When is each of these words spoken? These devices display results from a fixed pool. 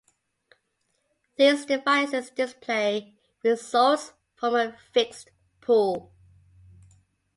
These 1.35 1.67
devices 1.67 2.31
display 2.31 3.13
results 3.43 4.13
from 4.35 4.55
a 4.55 4.75
fixed 4.91 5.29
pool. 5.61 6.11